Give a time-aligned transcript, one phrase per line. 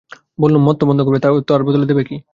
[0.37, 2.15] বললুম, মদ তো বন্ধ করবে, তার বদলে দেবে কী।